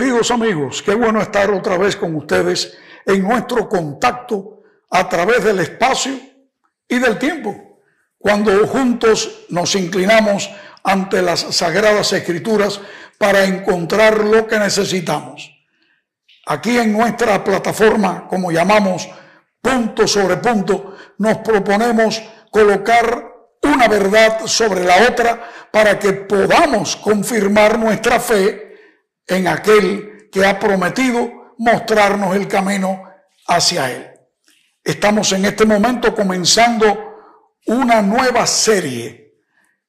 [0.00, 5.60] Queridos amigos, qué bueno estar otra vez con ustedes en nuestro contacto a través del
[5.60, 6.18] espacio
[6.88, 7.82] y del tiempo,
[8.16, 10.50] cuando juntos nos inclinamos
[10.84, 12.80] ante las sagradas escrituras
[13.18, 15.54] para encontrar lo que necesitamos.
[16.46, 19.06] Aquí en nuestra plataforma, como llamamos
[19.60, 23.22] punto sobre punto, nos proponemos colocar
[23.64, 28.69] una verdad sobre la otra para que podamos confirmar nuestra fe
[29.30, 33.04] en aquel que ha prometido mostrarnos el camino
[33.46, 34.10] hacia Él.
[34.82, 37.10] Estamos en este momento comenzando
[37.66, 39.34] una nueva serie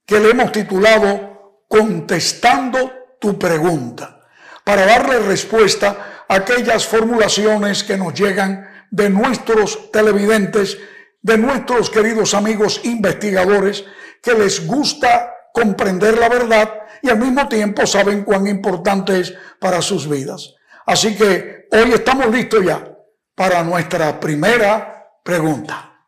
[0.05, 4.19] que le hemos titulado Contestando tu pregunta,
[4.65, 10.77] para darle respuesta a aquellas formulaciones que nos llegan de nuestros televidentes,
[11.21, 13.85] de nuestros queridos amigos investigadores,
[14.21, 19.81] que les gusta comprender la verdad y al mismo tiempo saben cuán importante es para
[19.81, 20.55] sus vidas.
[20.85, 22.97] Así que hoy estamos listos ya
[23.35, 26.07] para nuestra primera pregunta.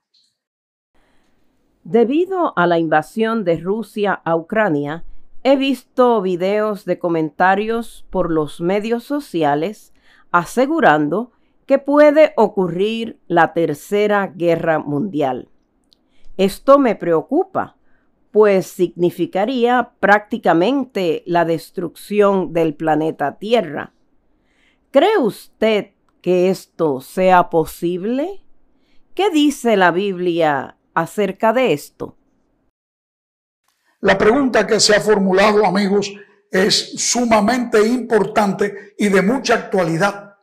[1.83, 5.03] Debido a la invasión de Rusia a Ucrania,
[5.43, 9.93] he visto videos de comentarios por los medios sociales
[10.31, 11.31] asegurando
[11.65, 15.49] que puede ocurrir la tercera guerra mundial.
[16.37, 17.77] Esto me preocupa,
[18.33, 23.93] pues significaría prácticamente la destrucción del planeta Tierra.
[24.89, 28.43] ¿Cree usted que esto sea posible?
[29.13, 32.17] ¿Qué dice la Biblia acerca de esto?
[34.01, 36.11] La pregunta que se ha formulado, amigos,
[36.49, 40.37] es sumamente importante y de mucha actualidad.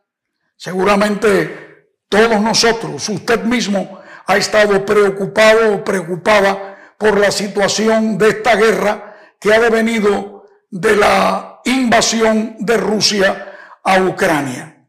[0.54, 6.69] Seguramente todos nosotros, usted mismo ha estado preocupado o preocupada
[7.00, 14.02] por la situación de esta guerra que ha devenido de la invasión de Rusia a
[14.02, 14.84] Ucrania.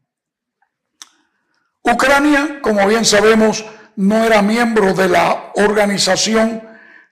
[1.82, 6.62] Ucrania, como bien sabemos, no era miembro de la organización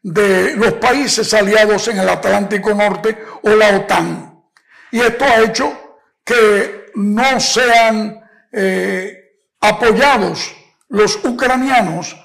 [0.04, 4.44] de los países aliados en el Atlántico Norte o la OTAN.
[4.92, 8.20] Y esto ha hecho que no sean
[8.52, 9.32] eh,
[9.62, 10.54] apoyados
[10.90, 12.18] los ucranianos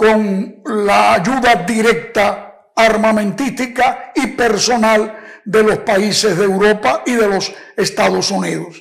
[0.00, 7.52] con la ayuda directa armamentística y personal de los países de Europa y de los
[7.76, 8.80] Estados Unidos,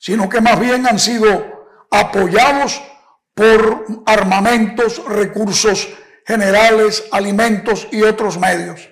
[0.00, 2.82] sino que más bien han sido apoyados
[3.32, 5.88] por armamentos, recursos
[6.26, 8.90] generales, alimentos y otros medios.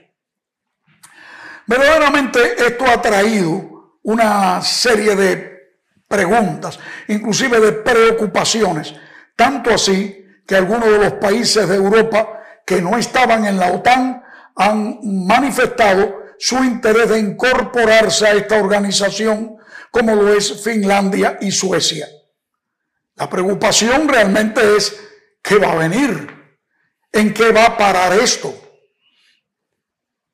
[1.66, 5.58] Verdaderamente esto ha traído una serie de
[6.06, 8.94] preguntas, inclusive de preocupaciones.
[9.34, 14.24] Tanto así que algunos de los países de Europa que no estaban en la OTAN
[14.56, 19.58] han manifestado su interés de incorporarse a esta organización,
[19.90, 22.08] como lo es Finlandia y Suecia.
[23.16, 24.98] La preocupación realmente es
[25.42, 26.28] qué va a venir,
[27.12, 28.54] en qué va a parar esto.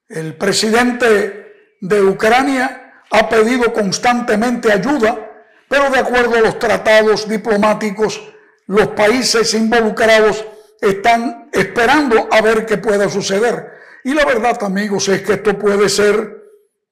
[0.09, 5.33] El presidente de Ucrania ha pedido constantemente ayuda
[5.69, 8.21] pero de acuerdo a los tratados diplomáticos,
[8.67, 10.45] los países involucrados
[10.81, 13.73] están esperando a ver qué pueda suceder.
[14.05, 16.43] Y la verdad, amigos, es que esto puede ser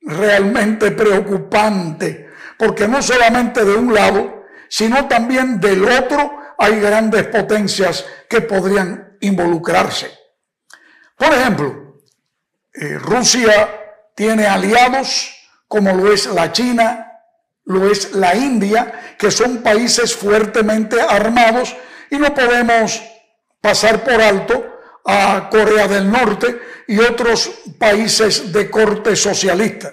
[0.01, 8.05] realmente preocupante, porque no solamente de un lado, sino también del otro hay grandes potencias
[8.29, 10.11] que podrían involucrarse.
[11.17, 12.01] Por ejemplo,
[12.73, 13.69] eh, Rusia
[14.15, 15.35] tiene aliados
[15.69, 17.12] como lo es la China,
[17.65, 21.75] lo es la India, que son países fuertemente armados
[22.11, 23.03] y no podemos
[23.61, 29.93] pasar por alto a Corea del Norte y otros países de corte socialista.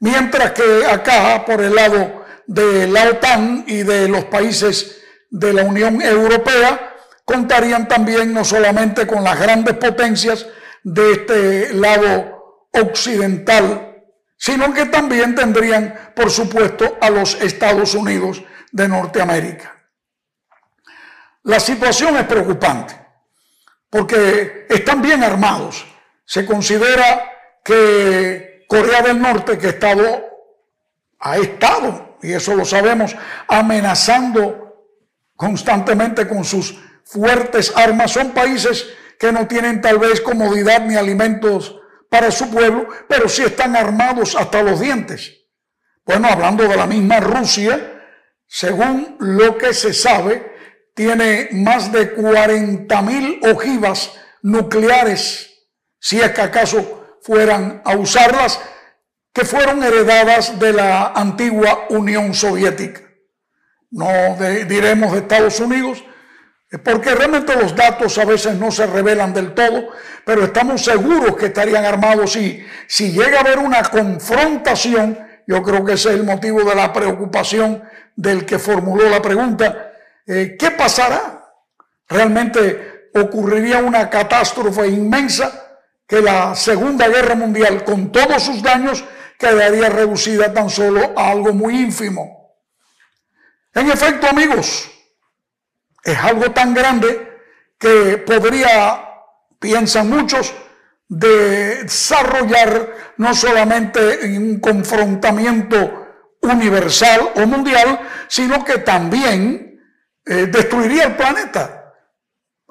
[0.00, 5.64] Mientras que acá, por el lado de la OTAN y de los países de la
[5.64, 6.94] Unión Europea,
[7.24, 10.46] contarían también no solamente con las grandes potencias
[10.82, 13.87] de este lado occidental
[14.38, 19.74] sino que también tendrían, por supuesto, a los Estados Unidos de Norteamérica.
[21.42, 22.94] La situación es preocupante
[23.90, 25.84] porque están bien armados.
[26.24, 27.24] Se considera
[27.64, 30.24] que Corea del Norte, que ha estado,
[31.18, 33.16] ha estado, y eso lo sabemos,
[33.48, 34.86] amenazando
[35.34, 38.86] constantemente con sus fuertes armas, son países
[39.18, 41.77] que no tienen tal vez comodidad ni alimentos
[42.08, 45.34] para su pueblo, pero sí están armados hasta los dientes.
[46.04, 48.02] Bueno, hablando de la misma Rusia,
[48.46, 50.56] según lo que se sabe,
[50.94, 54.12] tiene más de 40 mil ojivas
[54.42, 55.66] nucleares,
[56.00, 58.60] si es que acaso fueran a usarlas,
[59.32, 63.02] que fueron heredadas de la antigua Unión Soviética.
[63.90, 66.02] No diremos de Estados Unidos,
[66.76, 69.88] porque realmente los datos a veces no se revelan del todo,
[70.24, 75.82] pero estamos seguros que estarían armados y si llega a haber una confrontación, yo creo
[75.82, 77.82] que ese es el motivo de la preocupación
[78.14, 79.92] del que formuló la pregunta,
[80.26, 81.42] eh, ¿qué pasará?
[82.06, 89.04] Realmente ocurriría una catástrofe inmensa que la Segunda Guerra Mundial, con todos sus daños,
[89.38, 92.56] quedaría reducida tan solo a algo muy ínfimo.
[93.72, 94.90] En efecto, amigos,
[96.02, 97.40] es algo tan grande
[97.78, 99.04] que podría,
[99.58, 100.54] piensan muchos,
[101.08, 106.06] desarrollar no solamente un confrontamiento
[106.42, 109.80] universal o mundial, sino que también
[110.24, 111.94] eh, destruiría el planeta.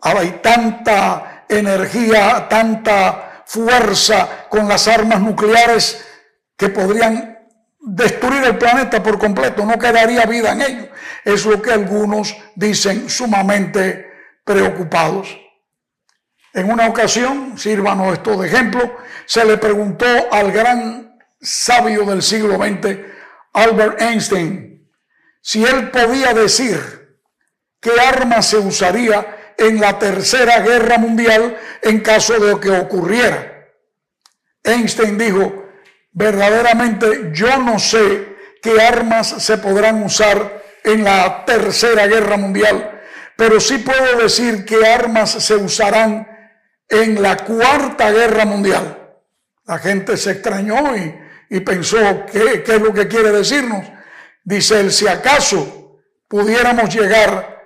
[0.01, 6.05] Hay tanta energía, tanta fuerza con las armas nucleares
[6.55, 7.36] que podrían
[7.87, 10.89] destruir el planeta por completo, no quedaría vida en ello.
[11.23, 14.11] Es lo que algunos dicen sumamente
[14.43, 15.39] preocupados.
[16.53, 22.55] En una ocasión, sírvanos esto de ejemplo, se le preguntó al gran sabio del siglo
[22.57, 22.99] XX,
[23.53, 24.89] Albert Einstein,
[25.41, 26.79] si él podía decir
[27.79, 33.69] qué arma se usaría en la tercera guerra mundial en caso de que ocurriera.
[34.63, 35.66] Einstein dijo,
[36.11, 43.01] verdaderamente yo no sé qué armas se podrán usar en la tercera guerra mundial,
[43.35, 46.27] pero sí puedo decir qué armas se usarán
[46.89, 48.97] en la cuarta guerra mundial.
[49.65, 50.95] La gente se extrañó
[51.49, 51.97] y, pensó,
[52.31, 53.85] ¿qué, ¿qué es lo que quiere decirnos?
[54.43, 57.57] Dice él, si acaso pudiéramos llegar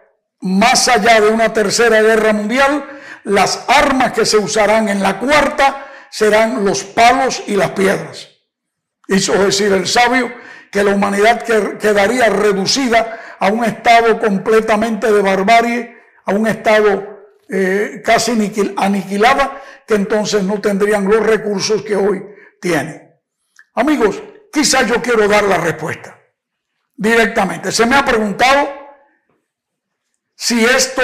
[0.41, 5.87] más allá de una tercera guerra mundial, las armas que se usarán en la cuarta
[6.09, 8.30] serán los palos y las piedras.
[9.11, 10.31] Hizo decir el sabio
[10.71, 18.01] que la humanidad quedaría reducida a un estado completamente de barbarie, a un estado eh,
[18.05, 18.31] casi
[18.77, 22.23] aniquilada, que entonces no tendrían los recursos que hoy
[22.61, 23.11] tienen.
[23.75, 26.17] Amigos, quizás yo quiero dar la respuesta
[26.95, 27.69] directamente.
[27.73, 28.69] Se me ha preguntado
[30.35, 31.01] si esto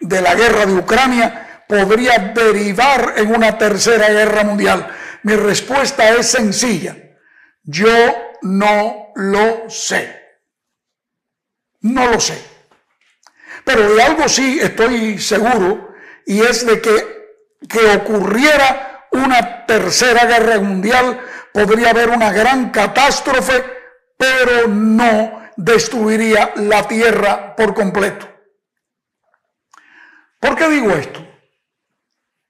[0.00, 4.88] de la guerra de Ucrania podría derivar en una tercera guerra mundial.
[5.24, 7.07] Mi respuesta es sencilla.
[7.70, 10.38] Yo no lo sé.
[11.82, 12.42] No lo sé.
[13.62, 15.94] Pero de algo sí estoy seguro
[16.24, 21.20] y es de que, que ocurriera una tercera guerra mundial,
[21.52, 23.62] podría haber una gran catástrofe,
[24.16, 28.26] pero no destruiría la tierra por completo.
[30.40, 31.20] ¿Por qué digo esto?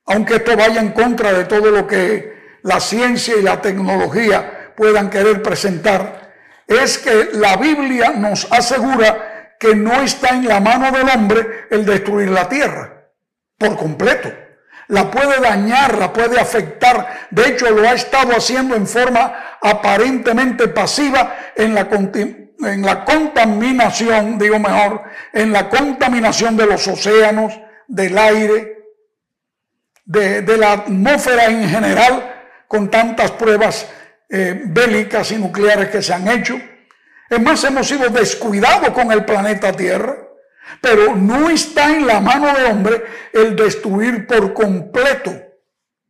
[0.07, 5.11] Aunque esto vaya en contra de todo lo que la ciencia y la tecnología puedan
[5.11, 6.33] querer presentar,
[6.69, 11.85] es que la Biblia nos asegura que no está en la mano del hombre el
[11.85, 13.11] destruir la tierra
[13.59, 14.33] por completo.
[14.87, 17.27] La puede dañar, la puede afectar.
[17.31, 24.39] De hecho, lo ha estado haciendo en forma aparentemente pasiva en la, en la contaminación,
[24.39, 27.53] digo mejor, en la contaminación de los océanos,
[27.89, 28.79] del aire,
[30.05, 32.37] de, de la atmósfera en general,
[32.69, 33.89] con tantas pruebas
[34.29, 36.61] eh, bélicas y nucleares que se han hecho.
[37.31, 40.17] Es más, hemos sido descuidados con el planeta Tierra,
[40.81, 45.33] pero no está en la mano del hombre el destruir por completo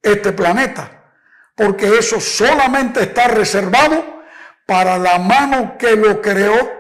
[0.03, 1.13] este planeta,
[1.55, 4.23] porque eso solamente está reservado
[4.67, 6.73] para la mano que lo creó.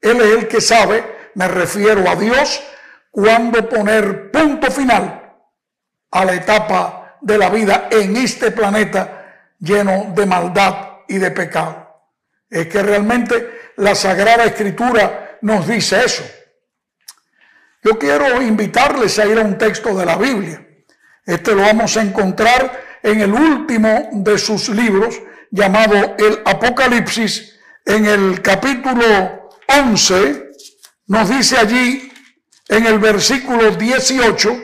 [0.00, 2.62] Él es el que sabe, me refiero a Dios,
[3.10, 5.36] cuándo poner punto final
[6.10, 9.19] a la etapa de la vida en este planeta
[9.60, 10.74] lleno de maldad
[11.06, 11.88] y de pecado.
[12.48, 16.24] Es que realmente la Sagrada Escritura nos dice eso.
[17.82, 20.66] Yo quiero invitarles a ir a un texto de la Biblia.
[21.24, 28.06] Este lo vamos a encontrar en el último de sus libros, llamado el Apocalipsis, en
[28.06, 30.50] el capítulo 11,
[31.06, 32.12] nos dice allí
[32.68, 34.60] en el versículo 18,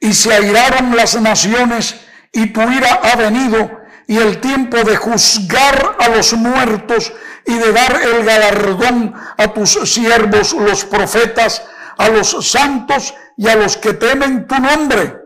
[0.00, 2.03] y se airaron las naciones
[2.34, 7.12] y tu ira ha venido y el tiempo de juzgar a los muertos
[7.46, 11.64] y de dar el galardón a tus siervos, los profetas,
[11.96, 15.16] a los santos y a los que temen tu nombre.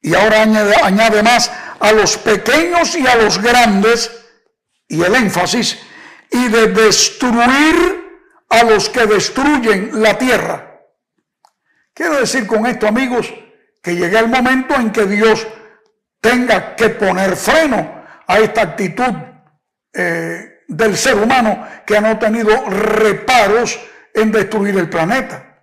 [0.00, 4.10] Y ahora añade, añade más, a los pequeños y a los grandes,
[4.88, 5.78] y el énfasis,
[6.30, 8.06] y de destruir
[8.48, 10.80] a los que destruyen la tierra.
[11.92, 13.32] Quiero decir con esto, amigos,
[13.82, 15.46] que llega el momento en que Dios
[16.20, 19.14] tenga que poner freno a esta actitud
[19.92, 23.78] eh, del ser humano que ha no tenido reparos
[24.12, 25.62] en destruir el planeta.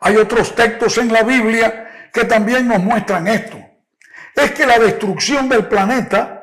[0.00, 3.58] Hay otros textos en la Biblia que también nos muestran esto.
[4.34, 6.40] Es que la destrucción del planeta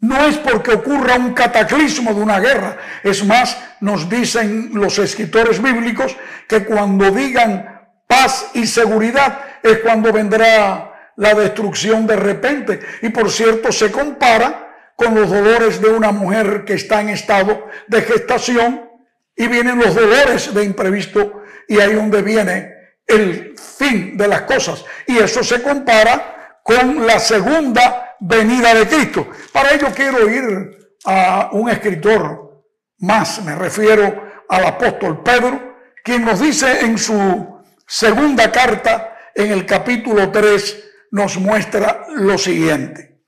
[0.00, 2.76] no es porque ocurra un cataclismo de una guerra.
[3.02, 6.16] Es más, nos dicen los escritores bíblicos
[6.48, 12.80] que cuando digan paz y seguridad es cuando vendrá la destrucción de repente.
[13.02, 17.68] Y por cierto, se compara con los dolores de una mujer que está en estado
[17.88, 18.88] de gestación
[19.34, 22.72] y vienen los dolores de imprevisto y ahí donde viene
[23.06, 24.84] el fin de las cosas.
[25.06, 29.28] Y eso se compara con la segunda venida de Cristo.
[29.52, 32.64] Para ello quiero ir a un escritor
[32.98, 39.66] más, me refiero al apóstol Pedro, quien nos dice en su segunda carta, en el
[39.66, 43.20] capítulo 3, nos muestra lo siguiente.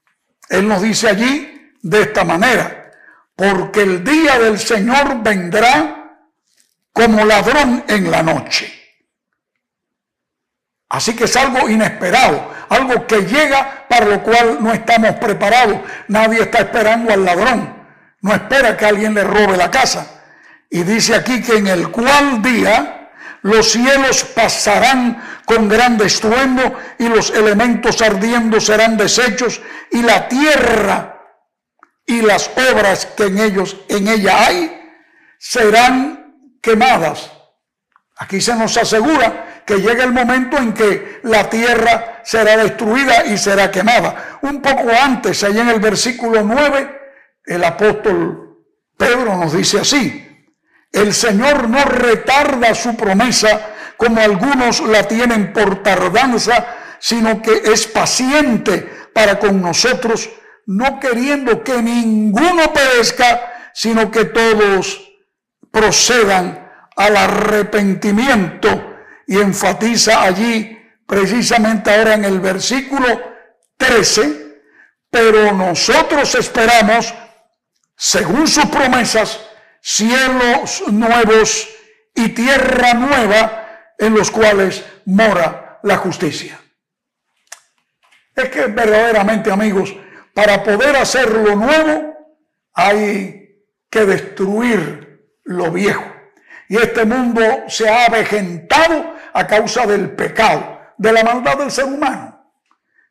[0.48, 2.90] Él nos dice allí de esta manera,
[3.36, 6.18] porque el día del Señor vendrá
[6.92, 8.72] como ladrón en la noche.
[10.88, 15.80] Así que es algo inesperado, algo que llega para lo cual no estamos preparados.
[16.08, 17.84] Nadie está esperando al ladrón,
[18.22, 20.22] no espera que alguien le robe la casa.
[20.70, 22.93] Y dice aquí que en el cual día
[23.44, 29.60] los cielos pasarán con gran estruendo y los elementos ardiendo serán deshechos
[29.90, 31.20] y la tierra
[32.06, 34.82] y las obras que en ellos en ella hay
[35.38, 37.30] serán quemadas.
[38.16, 43.36] Aquí se nos asegura que llegue el momento en que la tierra será destruida y
[43.36, 44.38] será quemada.
[44.40, 46.98] Un poco antes, ahí en el versículo 9,
[47.44, 48.56] el apóstol
[48.96, 50.23] Pedro nos dice así,
[50.94, 56.66] el Señor no retarda su promesa como algunos la tienen por tardanza,
[57.00, 60.30] sino que es paciente para con nosotros,
[60.66, 65.12] no queriendo que ninguno perezca, sino que todos
[65.70, 68.92] procedan al arrepentimiento.
[69.26, 73.06] Y enfatiza allí precisamente ahora en el versículo
[73.76, 74.60] 13,
[75.10, 77.12] pero nosotros esperamos,
[77.96, 79.40] según sus promesas,
[79.84, 81.68] cielos nuevos
[82.14, 86.58] y tierra nueva en los cuales mora la justicia.
[88.34, 89.94] Es que verdaderamente, amigos,
[90.32, 92.14] para poder hacer lo nuevo
[92.72, 96.04] hay que destruir lo viejo.
[96.68, 101.84] Y este mundo se ha avejentado a causa del pecado, de la maldad del ser
[101.84, 102.52] humano.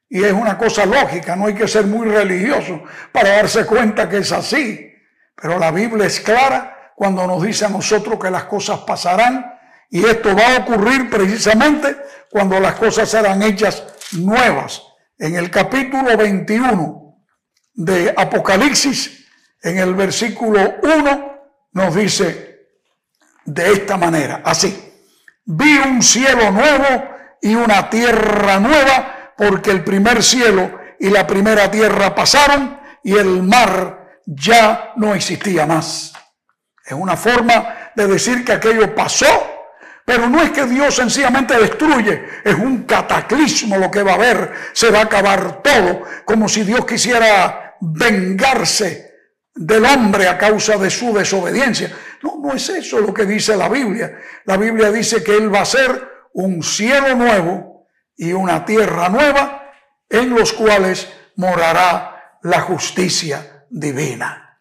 [0.09, 4.17] Y es una cosa lógica, no hay que ser muy religioso para darse cuenta que
[4.17, 4.92] es así.
[5.35, 9.53] Pero la Biblia es clara cuando nos dice a nosotros que las cosas pasarán
[9.89, 11.95] y esto va a ocurrir precisamente
[12.29, 14.81] cuando las cosas serán hechas nuevas.
[15.17, 17.19] En el capítulo 21
[17.75, 19.27] de Apocalipsis,
[19.61, 21.33] en el versículo 1,
[21.73, 22.67] nos dice,
[23.45, 24.91] de esta manera, así.
[25.45, 27.09] Vi un cielo nuevo
[27.41, 33.43] y una tierra nueva, porque el primer cielo y la primera tierra pasaron y el
[33.43, 36.13] mar ya no existía más.
[36.85, 39.25] Es una forma de decir que aquello pasó,
[40.05, 44.53] pero no es que Dios sencillamente destruye, es un cataclismo lo que va a haber,
[44.73, 49.13] se va a acabar todo, como si Dios quisiera vengarse
[49.55, 51.91] del hombre a causa de su desobediencia.
[52.21, 54.17] No, no es eso lo que dice la Biblia.
[54.45, 57.87] La Biblia dice que Él va a ser un cielo nuevo
[58.17, 59.71] y una tierra nueva
[60.09, 64.59] en los cuales morará la justicia divina.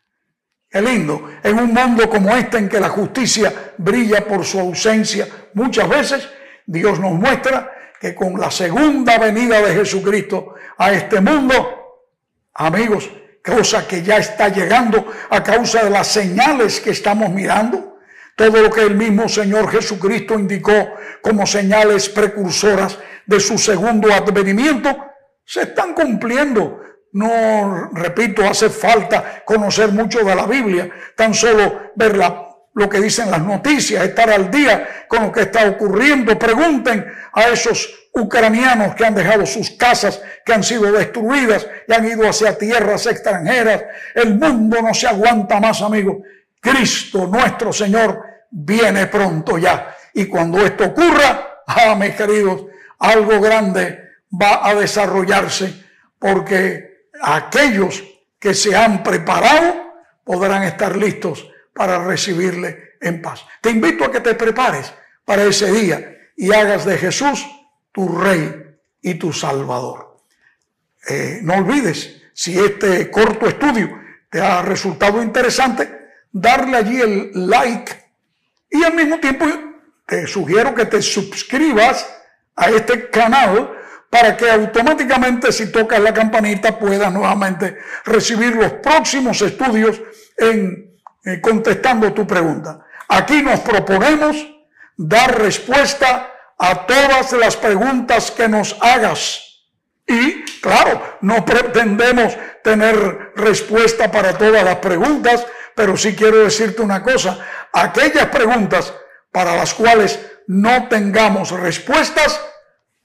[0.68, 1.30] Qué lindo.
[1.42, 6.28] En un mundo como este en que la justicia brilla por su ausencia muchas veces,
[6.64, 12.08] Dios nos muestra que con la segunda venida de Jesucristo a este mundo,
[12.54, 13.10] amigos,
[13.44, 17.98] cosa que ya está llegando a causa de las señales que estamos mirando.
[18.34, 24.96] Todo lo que el mismo Señor Jesucristo indicó como señales precursoras de su segundo advenimiento,
[25.44, 26.80] se están cumpliendo.
[27.12, 32.18] No, repito, hace falta conocer mucho de la Biblia, tan solo ver
[32.74, 36.38] lo que dicen las noticias, estar al día con lo que está ocurriendo.
[36.38, 42.06] Pregunten a esos ucranianos que han dejado sus casas, que han sido destruidas y han
[42.06, 43.84] ido hacia tierras extranjeras.
[44.14, 46.16] El mundo no se aguanta más, amigos.
[46.60, 49.94] Cristo, nuestro Señor, viene pronto ya.
[50.14, 52.66] Y cuando esto ocurra, ah, mis queridos,
[52.98, 54.00] algo grande
[54.30, 55.74] va a desarrollarse
[56.18, 56.91] porque
[57.22, 58.02] aquellos
[58.38, 63.44] que se han preparado podrán estar listos para recibirle en paz.
[63.60, 64.92] Te invito a que te prepares
[65.24, 67.46] para ese día y hagas de Jesús
[67.92, 70.18] tu Rey y tu Salvador.
[71.08, 74.00] Eh, no olvides, si este corto estudio
[74.30, 75.88] te ha resultado interesante,
[76.32, 77.92] darle allí el like
[78.70, 79.46] y al mismo tiempo
[80.06, 82.08] te sugiero que te suscribas
[82.56, 83.71] a este canal
[84.12, 90.02] para que automáticamente si tocas la campanita puedas nuevamente recibir los próximos estudios
[90.36, 92.84] en eh, contestando tu pregunta.
[93.08, 94.36] Aquí nos proponemos
[94.98, 99.64] dar respuesta a todas las preguntas que nos hagas.
[100.06, 107.02] Y claro, no pretendemos tener respuesta para todas las preguntas, pero sí quiero decirte una
[107.02, 107.38] cosa,
[107.72, 108.92] aquellas preguntas
[109.30, 112.38] para las cuales no tengamos respuestas,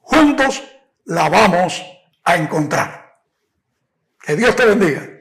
[0.01, 0.61] juntos
[1.07, 1.83] la vamos
[2.23, 3.21] a encontrar.
[4.21, 5.16] Que Dios te bendiga.